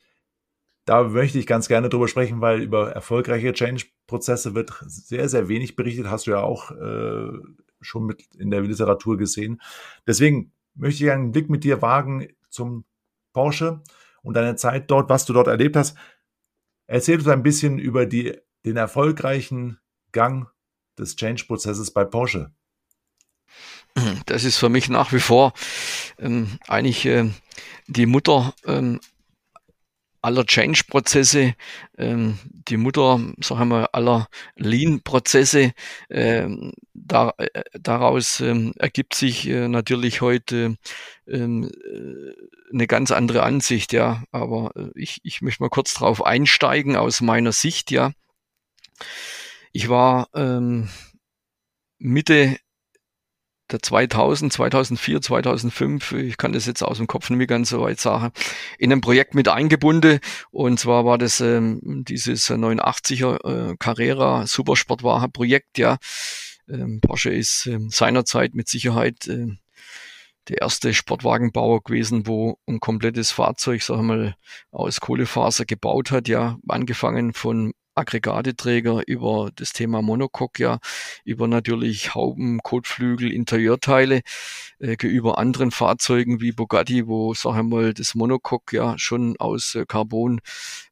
[0.87, 5.77] da möchte ich ganz gerne drüber sprechen, weil über erfolgreiche Change-Prozesse wird sehr, sehr wenig
[5.77, 6.07] berichtet.
[6.09, 7.39] Hast du ja auch äh,
[7.81, 9.61] schon mit in der Literatur gesehen.
[10.07, 12.85] Deswegen möchte ich einen Blick mit dir wagen zum
[13.33, 13.83] Porsche
[14.23, 15.97] und deine Zeit dort, was du dort erlebt hast.
[16.87, 19.79] Erzähl uns ein bisschen über die, den erfolgreichen
[20.13, 20.49] Gang
[20.97, 22.53] des Change-Prozesses bei Porsche.
[24.27, 25.53] Das ist für mich nach wie vor
[26.19, 27.31] ähm, eigentlich äh,
[27.87, 29.01] die Mutter ähm,
[30.27, 31.55] aller Change-Prozesse,
[31.97, 35.73] ähm, die Mutter, sagen wir, aller Lean-Prozesse.
[36.11, 40.77] Ähm, da, äh, daraus ähm, ergibt sich äh, natürlich heute
[41.29, 44.25] ähm, äh, eine ganz andere Ansicht, ja.
[44.33, 48.11] Aber äh, ich, ich möchte mal kurz darauf einsteigen aus meiner Sicht, ja.
[49.71, 50.89] Ich war ähm,
[51.99, 52.57] Mitte
[53.71, 57.81] der 2000, 2004, 2005, ich kann das jetzt aus dem Kopf nicht mehr ganz so
[57.81, 58.33] weit sagen,
[58.79, 60.21] in ein Projekt mit eingebunden.
[60.51, 65.99] Und zwar war das ähm, dieses 89er äh, Carrera Supersportwagen Projekt, ja.
[66.69, 69.47] Ähm, Porsche ist ähm, seinerzeit mit Sicherheit äh,
[70.49, 74.37] der erste Sportwagenbauer gewesen, wo ein komplettes Fahrzeug, wir mal,
[74.71, 80.79] aus Kohlefaser gebaut hat, ja, angefangen von Aggregateträger über das Thema Monocoque, ja,
[81.25, 84.21] über natürlich Hauben, Kotflügel, Interieurteile,
[84.79, 89.75] äh, gegenüber anderen Fahrzeugen wie Bugatti, wo, sagen wir mal, das Monocoque ja schon aus
[89.75, 90.41] äh, Carbon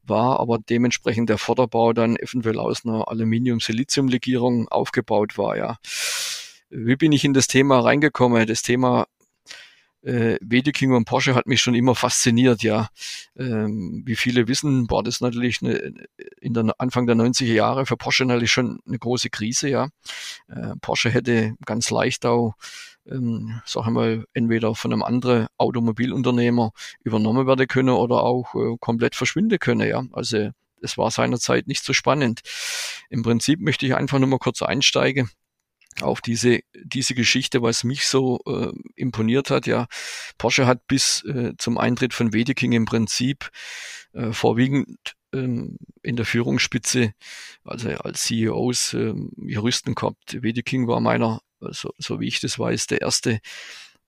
[0.03, 5.77] war, aber dementsprechend der Vorderbau dann eventuell aus einer Aluminium-Silizium-Legierung aufgebaut war, ja.
[6.69, 8.47] Wie bin ich in das Thema reingekommen?
[8.47, 9.05] Das Thema
[10.05, 12.89] äh, Wedeking und Porsche hat mich schon immer fasziniert, ja.
[13.37, 15.93] Ähm, wie viele wissen, war das natürlich eine,
[16.39, 19.89] in der Anfang der 90er Jahre für Porsche natürlich schon eine große Krise, ja.
[20.47, 22.53] Äh, Porsche hätte ganz leicht auch
[23.07, 26.71] ähm, sag ich mal, entweder von einem anderen Automobilunternehmer
[27.03, 30.03] übernommen werden können oder auch äh, komplett verschwinden können, ja.
[30.11, 30.49] Also
[30.81, 32.41] es war seinerzeit nicht so spannend.
[33.09, 35.29] Im Prinzip möchte ich einfach nur mal kurz einsteigen
[36.01, 39.67] auf diese, diese Geschichte, was mich so äh, imponiert hat.
[39.67, 39.87] Ja,
[40.37, 43.49] Porsche hat bis äh, zum Eintritt von Wedeking im Prinzip
[44.13, 47.13] äh, vorwiegend ähm, in der Führungsspitze,
[47.63, 50.41] also als CEOs, äh, Juristen gehabt.
[50.41, 53.39] Wedeking war meiner, so, so wie ich das weiß, der erste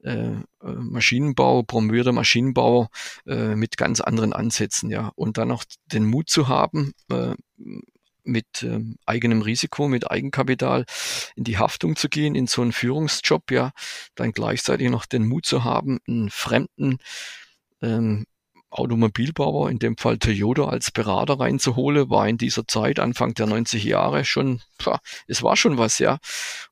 [0.03, 2.89] äh, äh Maschinenbau, promovierter Maschinenbauer
[3.25, 5.11] äh, mit ganz anderen Ansätzen, ja.
[5.15, 7.33] Und dann noch den Mut zu haben, äh,
[8.27, 10.85] mit ähm, eigenem Risiko, mit Eigenkapital
[11.35, 13.71] in die Haftung zu gehen, in so einen Führungsjob, ja,
[14.15, 16.99] dann gleichzeitig noch den Mut zu haben, einen fremden
[17.81, 18.25] ähm,
[18.69, 23.83] Automobilbauer, in dem Fall Toyota als Berater reinzuholen, war in dieser Zeit, Anfang der 90
[23.83, 26.19] Jahre, schon, pah, es war schon was, ja.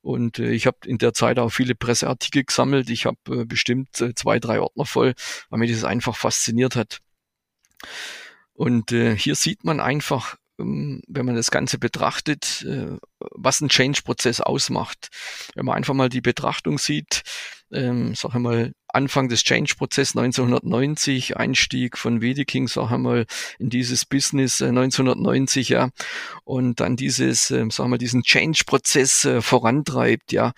[0.01, 2.89] Und äh, ich habe in der Zeit auch viele Presseartikel gesammelt.
[2.89, 5.13] Ich habe äh, bestimmt äh, zwei, drei Ordner voll,
[5.49, 6.99] weil mich das einfach fasziniert hat.
[8.53, 14.41] Und äh, hier sieht man einfach, wenn man das Ganze betrachtet, äh, was ein Change-Prozess
[14.41, 15.09] ausmacht.
[15.53, 17.23] Wenn man einfach mal die Betrachtung sieht,
[17.71, 23.25] ähm, sag mal, Anfang des Change-Prozess 1990, Einstieg von Wedeking, sag mal,
[23.59, 25.89] in dieses Business äh, 1990, ja,
[26.45, 30.53] und dann dieses, äh, sag mal, diesen Change-Prozess äh, vorantreibt, ja,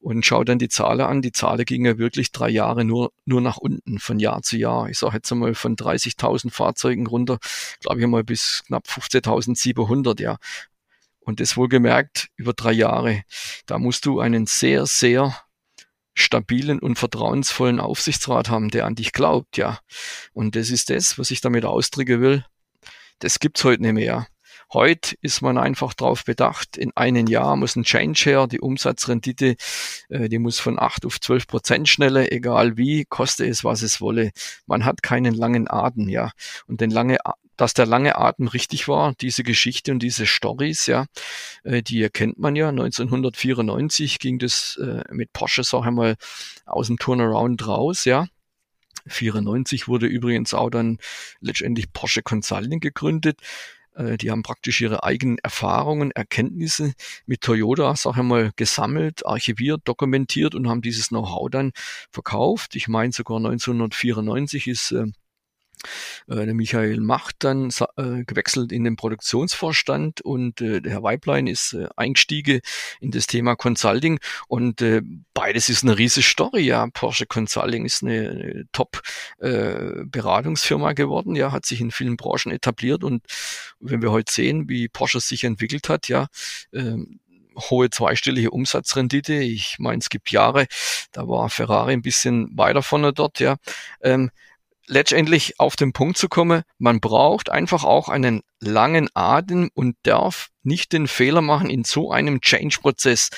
[0.00, 1.22] und schau dann die Zahlen an.
[1.22, 4.88] Die Zahlen gingen ja wirklich drei Jahre nur, nur nach unten, von Jahr zu Jahr.
[4.88, 7.38] Ich sage jetzt einmal von 30.000 Fahrzeugen runter,
[7.80, 10.38] glaube ich einmal bis knapp 15.700, ja.
[11.20, 13.22] Und das wohlgemerkt über drei Jahre.
[13.66, 15.36] Da musst du einen sehr, sehr
[16.14, 19.78] stabilen und vertrauensvollen Aufsichtsrat haben, der an dich glaubt, ja.
[20.32, 22.44] Und das ist das, was ich damit ausdrücken will.
[23.18, 24.26] Das gibt's heute nicht mehr.
[24.72, 29.56] Heute ist man einfach darauf bedacht, in einem Jahr muss ein Change her, die Umsatzrendite,
[30.08, 34.00] äh, die muss von 8 auf 12 Prozent schneller, egal wie, koste es, was es
[34.00, 34.30] wolle.
[34.66, 36.30] Man hat keinen langen Atem, ja.
[36.66, 37.18] Und den lange,
[37.62, 41.06] dass der lange Atem richtig war, diese Geschichte und diese Stories, ja,
[41.62, 42.70] äh, die erkennt man ja.
[42.70, 46.16] 1994 ging das äh, mit Porsche, sag ich mal,
[46.66, 48.26] aus dem Turnaround raus, ja.
[49.06, 50.98] 94 wurde übrigens auch dann
[51.40, 53.38] letztendlich Porsche Consulting gegründet.
[53.94, 56.94] Äh, die haben praktisch ihre eigenen Erfahrungen, Erkenntnisse
[57.26, 61.70] mit Toyota, sag ich mal, gesammelt, archiviert, dokumentiert und haben dieses Know-how dann
[62.10, 62.74] verkauft.
[62.74, 65.06] Ich meine sogar 1994 ist äh,
[66.28, 71.72] der Michael Macht dann äh, gewechselt in den Produktionsvorstand und äh, der Herr Weiblein ist
[71.72, 72.60] äh, eingestiegen
[73.00, 75.02] in das Thema Consulting und äh,
[75.34, 76.62] beides ist eine riesige Story.
[76.62, 82.52] Ja, Porsche Consulting ist eine, eine Top-Beratungsfirma äh, geworden, ja, hat sich in vielen Branchen
[82.52, 83.24] etabliert und
[83.80, 86.28] wenn wir heute sehen, wie Porsche sich entwickelt hat, ja,
[86.72, 87.20] ähm,
[87.56, 89.34] hohe zweistellige Umsatzrendite.
[89.34, 90.66] Ich meine, es gibt Jahre,
[91.12, 93.56] da war Ferrari ein bisschen weiter vorne dort, ja.
[94.02, 94.30] Ähm,
[94.86, 100.50] letztendlich auf den Punkt zu kommen, man braucht einfach auch einen langen Atem und darf
[100.62, 103.30] nicht den Fehler machen in so einem Change-Prozess.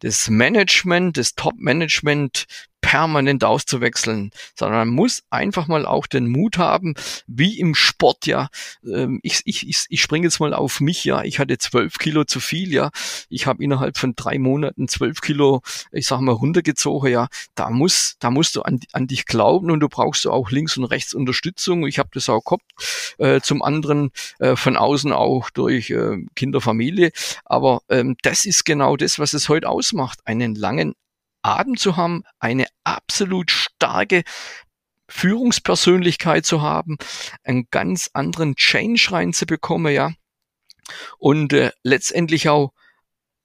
[0.00, 2.46] Das Management, das Top-Management
[2.90, 6.94] permanent auszuwechseln, sondern man muss einfach mal auch den Mut haben,
[7.28, 8.48] wie im Sport, ja.
[8.84, 11.22] Ähm, ich, ich, ich, ich springe jetzt mal auf mich, ja.
[11.22, 12.90] Ich hatte zwölf Kilo zu viel, ja.
[13.28, 17.28] Ich habe innerhalb von drei Monaten zwölf Kilo, ich sag mal, runtergezogen, ja.
[17.54, 20.86] Da muss, da musst du an, an dich glauben und du brauchst auch links und
[20.86, 21.86] rechts Unterstützung.
[21.86, 22.64] Ich habe das auch gehabt.
[23.18, 27.12] Äh, zum anderen äh, von außen auch durch äh, Kinderfamilie.
[27.44, 30.18] Aber ähm, das ist genau das, was es heute ausmacht.
[30.24, 30.96] Einen langen
[31.42, 34.22] Atem zu haben, eine absolut starke
[35.08, 36.96] Führungspersönlichkeit zu haben,
[37.42, 40.12] einen ganz anderen Change reinzubekommen, ja.
[41.18, 42.72] Und äh, letztendlich auch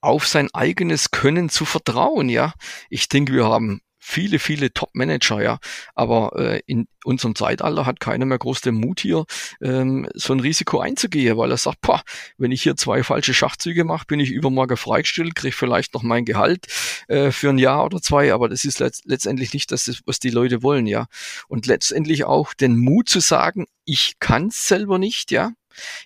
[0.01, 2.53] auf sein eigenes Können zu vertrauen, ja.
[2.89, 5.57] Ich denke, wir haben viele, viele Top-Manager, ja.
[5.95, 9.25] Aber äh, in unserem Zeitalter hat keiner mehr groß den Mut hier,
[9.61, 12.03] ähm, so ein Risiko einzugehen, weil er sagt, boah,
[12.37, 16.23] wenn ich hier zwei falsche Schachzüge mache, bin ich übermorgen freigestellt, kriege vielleicht noch mein
[16.23, 16.67] Gehalt
[17.07, 20.29] äh, für ein Jahr oder zwei, aber das ist letzt letztendlich nicht das, was die
[20.29, 21.07] Leute wollen, ja.
[21.47, 25.51] Und letztendlich auch den Mut zu sagen, ich kann es selber nicht, ja.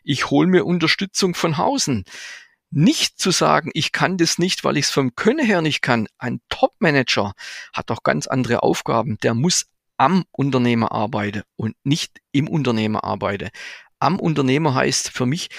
[0.03, 2.05] Ich hole mir Unterstützung von Hausen
[2.71, 6.07] nicht zu sagen, ich kann das nicht, weil ich es vom Können her nicht kann.
[6.17, 7.33] Ein Top-Manager
[7.73, 9.17] hat doch ganz andere Aufgaben.
[9.23, 9.65] Der muss
[9.97, 13.49] am Unternehmer arbeiten und nicht im Unternehmer arbeiten.
[13.99, 15.49] Am Unternehmer heißt für mich,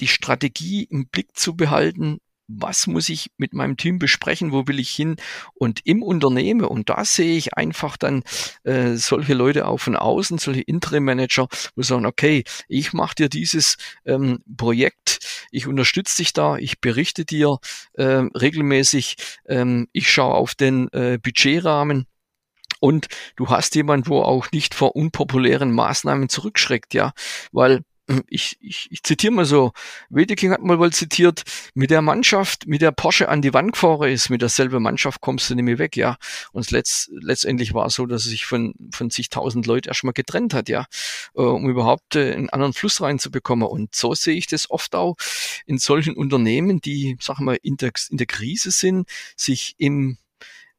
[0.00, 2.18] die Strategie im Blick zu behalten,
[2.58, 5.16] was muss ich mit meinem Team besprechen, wo will ich hin
[5.54, 6.64] und im Unternehmen.
[6.64, 8.22] Und da sehe ich einfach dann
[8.64, 13.76] äh, solche Leute auch von außen, solche Interim-Manager, wo sagen, okay, ich mache dir dieses
[14.04, 15.18] ähm, Projekt,
[15.50, 17.58] ich unterstütze dich da, ich berichte dir
[17.94, 19.16] äh, regelmäßig,
[19.48, 22.06] ähm, ich schaue auf den äh, Budgetrahmen.
[22.82, 27.12] Und du hast jemand, wo auch nicht vor unpopulären Maßnahmen zurückschreckt, ja,
[27.52, 27.82] weil
[28.28, 29.72] ich, ich, ich zitiere mal so,
[30.08, 31.42] Wedeking hat mal wohl zitiert,
[31.74, 35.50] mit der Mannschaft, mit der Porsche an die Wand gefahren ist, mit derselben Mannschaft kommst
[35.50, 36.16] du nicht mehr weg, ja.
[36.52, 40.54] Und letzt, letztendlich war es so, dass er sich von, von zigtausend Leuten erstmal getrennt
[40.54, 40.86] hat, ja,
[41.34, 43.68] äh, um überhaupt äh, einen anderen Fluss reinzubekommen.
[43.68, 45.16] Und so sehe ich das oft auch
[45.66, 50.18] in solchen Unternehmen, die, sagen wir, in der, in der Krise sind, sich im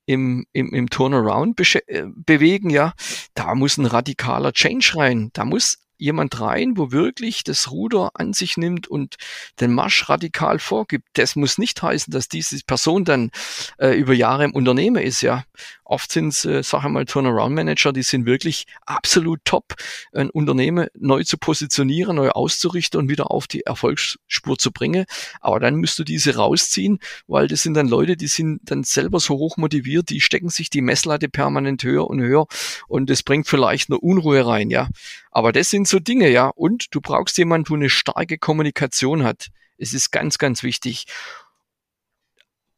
[0.06, 2.94] im, im, im Turnaround äh, bewegen, ja,
[3.34, 5.30] da muss ein radikaler Change rein.
[5.34, 9.18] Da muss jemand rein, wo wirklich das Ruder an sich nimmt und
[9.60, 11.08] den Marsch radikal vorgibt.
[11.14, 13.32] Das muss nicht heißen, dass diese Person dann
[13.78, 15.44] äh, über Jahre im Unternehmen ist, ja.
[15.92, 19.76] Oft sind es, äh, sag ich mal, Turnaround-Manager, die sind wirklich absolut top,
[20.14, 25.04] ein Unternehmen neu zu positionieren, neu auszurichten und wieder auf die Erfolgsspur zu bringen.
[25.42, 29.20] Aber dann müsst du diese rausziehen, weil das sind dann Leute, die sind dann selber
[29.20, 32.48] so hoch motiviert, die stecken sich die Messlatte permanent höher und höher
[32.88, 34.88] und das bringt vielleicht eine Unruhe rein, ja.
[35.30, 36.48] Aber das sind so Dinge, ja.
[36.48, 39.48] Und du brauchst jemanden, der eine starke Kommunikation hat.
[39.78, 41.06] Es ist ganz, ganz wichtig.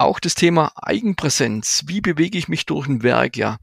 [0.04, 1.84] Auch das Thema Eigenpräsenz.
[1.88, 3.38] Wie bewege ich mich durch ein Werk?
[3.38, 3.56] Ja,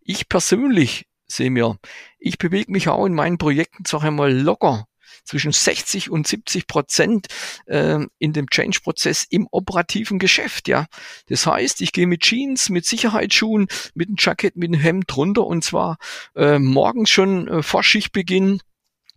[0.00, 1.76] ich persönlich sehe mir,
[2.18, 4.86] ich bewege mich auch in meinen Projekten, sag ich mal, locker
[5.24, 7.26] zwischen 60 und 70 Prozent
[7.66, 10.68] äh, in dem Change-Prozess im operativen Geschäft.
[10.68, 10.86] Ja,
[11.28, 15.44] das heißt, ich gehe mit Jeans, mit Sicherheitsschuhen, mit einem Jackett, mit einem Hemd runter
[15.46, 15.98] und zwar
[16.34, 18.62] äh, morgens schon äh, vor Schichtbeginn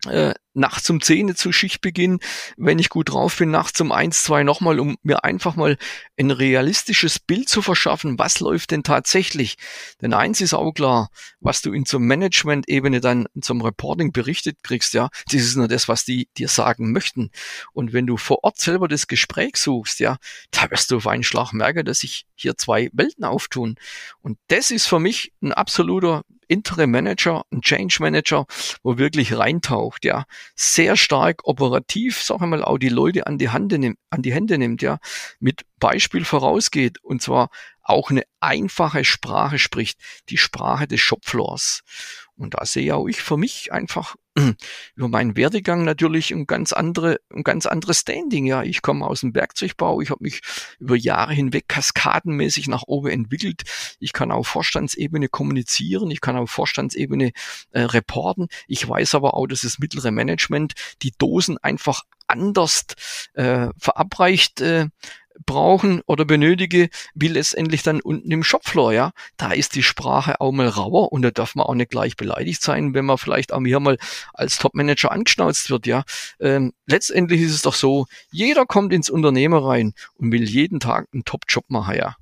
[0.06, 2.20] äh, nachts um 10 zu Schichtbeginn,
[2.56, 5.78] wenn ich gut drauf bin, nachts um 1, 2 nochmal, um mir einfach mal
[6.18, 9.58] ein realistisches Bild zu verschaffen, was läuft denn tatsächlich.
[10.02, 14.94] Denn eins ist auch klar, was du in zur Management-Ebene dann zum Reporting berichtet kriegst,
[14.94, 17.32] ja, das ist nur das, was die dir sagen möchten.
[17.74, 20.18] Und wenn du vor Ort selber das Gespräch suchst, ja,
[20.52, 23.76] da wirst du auf einen Schlag merken, dass sich hier zwei Welten auftun.
[24.22, 28.46] Und das ist für mich ein absoluter Interim Manager, ein Change Manager,
[28.84, 33.50] wo wirklich reintaucht, ja, sehr stark operativ, sag ich mal, auch die Leute an die
[33.50, 35.00] Hand nimmt, an die Hände nimmt, ja,
[35.40, 37.50] mit Beispiel vorausgeht und zwar
[37.84, 41.84] auch eine einfache Sprache spricht, die Sprache des Shopfloors.
[42.36, 44.16] Und da sehe auch ich für mich einfach
[44.96, 48.46] über meinen Werdegang natürlich ein ganz andere, ein ganz anderes Standing.
[48.46, 50.02] Ja, ich komme aus dem Werkzeugbau.
[50.02, 50.42] Ich habe mich
[50.80, 53.64] über Jahre hinweg kaskadenmäßig nach oben entwickelt.
[54.00, 56.12] Ich kann auf Vorstandsebene kommunizieren.
[56.12, 57.32] Ich kann auf Vorstandsebene
[57.72, 58.48] äh, reporten.
[58.68, 62.86] Ich weiß aber auch, dass das mittlere Management die Dosen einfach anders
[63.34, 64.88] äh, verabreicht äh,
[65.46, 69.12] brauchen oder benötige, wie letztendlich dann unten im Shopfloor, ja.
[69.38, 72.62] Da ist die Sprache auch mal rauer und da darf man auch nicht gleich beleidigt
[72.62, 73.98] sein, wenn man vielleicht auch hier mal
[74.34, 76.04] als Topmanager angeschnauzt wird, ja.
[76.40, 81.08] Ähm, letztendlich ist es doch so, jeder kommt ins Unternehmen rein und will jeden Tag
[81.14, 82.16] einen Top-Job machen, ja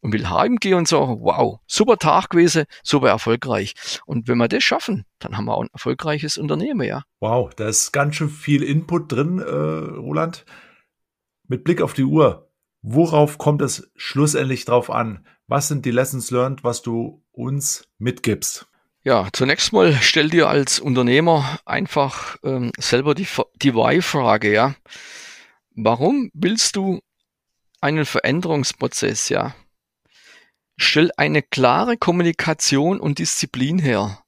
[0.00, 3.74] und will heimgehen und sagen, wow, super Tag gewesen, super erfolgreich.
[4.06, 7.02] Und wenn wir das schaffen, dann haben wir auch ein erfolgreiches Unternehmen, ja.
[7.20, 10.44] Wow, da ist ganz schön viel Input drin, äh, Roland.
[11.46, 12.48] Mit Blick auf die Uhr,
[12.82, 15.26] Worauf kommt es schlussendlich drauf an?
[15.46, 18.66] Was sind die Lessons learned, was du uns mitgibst?
[19.02, 24.74] Ja, zunächst mal stell dir als Unternehmer einfach ähm, selber die, die Why-Frage, ja.
[25.74, 27.00] Warum willst du
[27.80, 29.54] einen Veränderungsprozess, ja?
[30.80, 34.22] Stell eine klare Kommunikation und Disziplin her.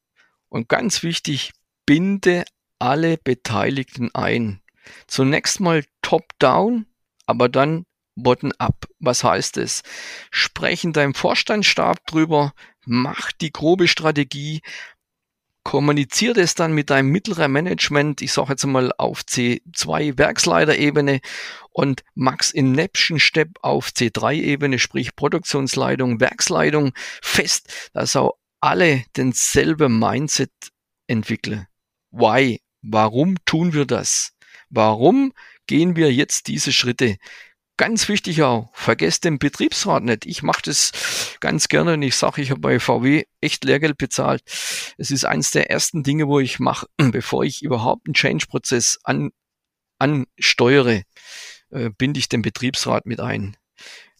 [0.48, 1.52] Und ganz wichtig,
[1.86, 2.44] binde
[2.80, 4.60] alle Beteiligten ein.
[5.06, 6.86] Zunächst mal top-down,
[7.24, 7.86] aber dann
[8.16, 8.88] bottom-up.
[8.98, 9.82] Was heißt es?
[10.30, 12.52] Sprechen deinem Vorstandsstab drüber,
[12.84, 14.60] mach die grobe Strategie,
[15.70, 21.20] kommuniziert es dann mit deinem mittleren Management, ich sage jetzt mal auf C2 Werksleiterebene
[21.70, 26.90] und max in nächsten Step auf C3-Ebene, sprich Produktionsleitung, Werksleitung
[27.22, 30.50] fest, dass auch alle denselben Mindset
[31.06, 31.68] entwickeln.
[32.10, 32.60] Why?
[32.82, 34.32] Warum tun wir das?
[34.70, 35.32] Warum
[35.68, 37.16] gehen wir jetzt diese Schritte?
[37.80, 40.26] Ganz wichtig auch, vergesst den Betriebsrat nicht.
[40.26, 40.92] Ich mache das
[41.40, 44.42] ganz gerne und ich sage, ich habe bei VW echt Lehrgeld bezahlt.
[44.98, 49.30] Es ist eines der ersten Dinge, wo ich mache, bevor ich überhaupt einen Change-Prozess an,
[49.98, 51.04] ansteuere,
[51.70, 53.56] äh, binde ich den Betriebsrat mit ein.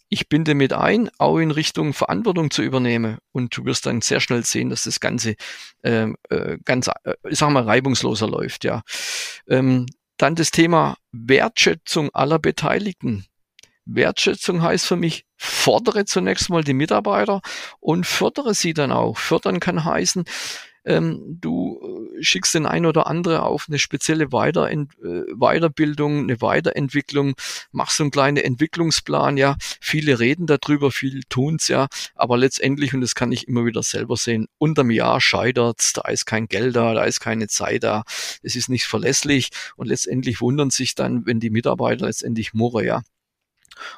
[0.09, 3.19] Ich binde mit ein, auch in Richtung Verantwortung zu übernehmen.
[3.31, 5.35] Und du wirst dann sehr schnell sehen, dass das Ganze
[5.83, 8.63] ähm, äh, ganz, äh, ich sag mal, reibungsloser läuft.
[8.63, 8.81] Ja.
[9.47, 9.85] Ähm,
[10.17, 13.27] dann das Thema Wertschätzung aller Beteiligten.
[13.85, 17.41] Wertschätzung heißt für mich, fordere zunächst mal die Mitarbeiter
[17.79, 19.17] und fördere sie dann auch.
[19.17, 20.25] Fördern kann heißen,
[20.83, 21.79] ähm, du
[22.19, 27.33] äh, schickst den ein oder andere auf eine spezielle Weiterent äh, Weiterbildung, eine Weiterentwicklung,
[27.71, 29.57] machst so einen kleinen Entwicklungsplan, ja.
[29.79, 31.87] Viele reden darüber, viel tun's, ja.
[32.15, 36.25] Aber letztendlich, und das kann ich immer wieder selber sehen, unterm Jahr scheitert's, da ist
[36.25, 38.03] kein Geld da, da ist keine Zeit da,
[38.41, 43.01] es ist nicht verlässlich und letztendlich wundern sich dann, wenn die Mitarbeiter letztendlich murren, ja.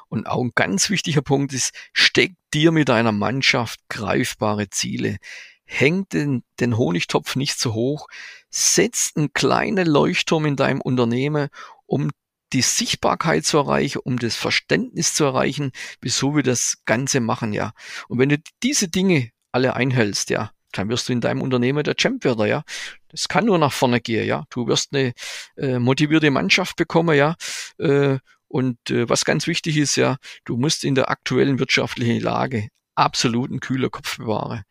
[0.08, 5.18] Und auch ein ganz wichtiger Punkt ist, steck dir mit deiner Mannschaft greifbare Ziele.
[5.64, 8.06] Häng den, den Honigtopf nicht zu hoch.
[8.50, 11.48] Setz einen kleinen Leuchtturm in deinem Unternehmen,
[11.86, 12.10] um
[12.52, 17.72] die Sichtbarkeit zu erreichen, um das Verständnis zu erreichen, wieso wir das Ganze machen, ja.
[18.08, 21.96] Und wenn du diese Dinge alle einhältst, ja, dann wirst du in deinem Unternehmen der
[21.98, 22.62] Championer, ja.
[23.08, 24.44] Das kann nur nach vorne gehen, ja.
[24.50, 25.12] Du wirst eine
[25.56, 27.34] äh, motivierte Mannschaft bekommen, ja.
[27.78, 28.18] Äh,
[28.54, 33.58] und äh, was ganz wichtig ist ja, du musst in der aktuellen wirtschaftlichen Lage absoluten
[33.58, 34.62] kühler Kopf bewahren.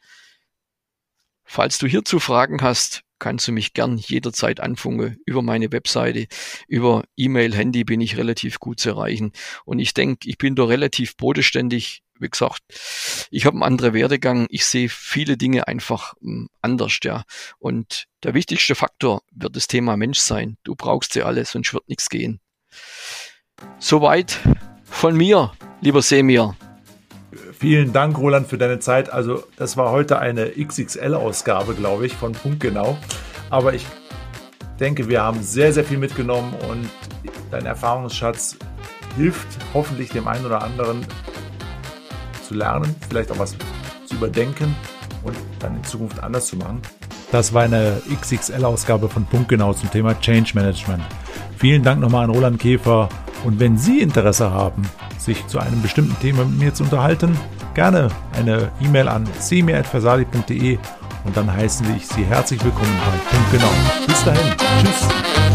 [1.43, 5.19] Falls du hierzu Fragen hast, kannst du mich gern jederzeit anfunken.
[5.25, 6.27] Über meine Webseite,
[6.69, 9.33] über E-Mail, Handy bin ich relativ gut zu erreichen.
[9.65, 12.03] Und ich denke, ich bin da relativ bodenständig.
[12.17, 12.61] Wie gesagt,
[13.31, 14.47] ich habe einen anderen Werdegang.
[14.49, 17.25] Ich sehe viele Dinge einfach hm, anders, ja.
[17.59, 20.55] Und der wichtigste Faktor wird das Thema Mensch sein.
[20.63, 22.39] Du brauchst sie alle, sonst wird nichts gehen.
[23.79, 24.39] Soweit
[24.85, 26.55] von mir, lieber Semir.
[27.59, 29.11] Vielen Dank, Roland, für deine Zeit.
[29.11, 32.97] Also, das war heute eine XXL-Ausgabe, glaube ich, von Punktgenau.
[33.49, 33.85] Aber ich
[34.79, 36.89] denke, wir haben sehr, sehr viel mitgenommen und
[37.51, 38.57] dein Erfahrungsschatz
[39.17, 41.05] hilft hoffentlich dem einen oder anderen
[42.47, 43.55] zu lernen, vielleicht auch was
[44.05, 44.75] zu überdenken
[45.23, 46.81] und dann in Zukunft anders zu machen.
[47.31, 51.03] Das war eine XXL-Ausgabe von Punktgenau zum Thema Change Management.
[51.57, 53.09] Vielen Dank nochmal an Roland Käfer
[53.43, 54.83] und wenn Sie Interesse haben,
[55.17, 57.37] sich zu einem bestimmten Thema mit mir zu unterhalten,
[57.73, 60.77] gerne eine E-Mail an cmir.versali.de
[61.25, 63.71] und dann heißen ich Sie herzlich willkommen bei Punkt Genau.
[64.07, 64.57] Bis dahin.
[64.57, 65.52] Tschüss.